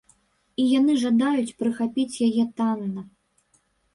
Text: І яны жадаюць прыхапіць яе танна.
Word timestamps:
І 0.61 0.63
яны 0.79 0.93
жадаюць 1.01 1.55
прыхапіць 1.59 2.21
яе 2.29 2.43
танна. 2.61 3.01